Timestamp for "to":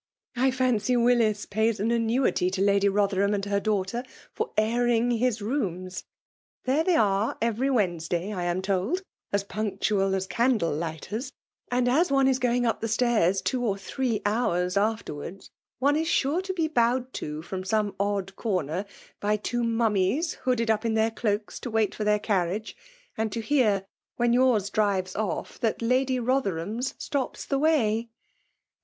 2.49-2.61, 16.41-16.51, 17.13-17.43, 21.59-21.69, 23.31-23.39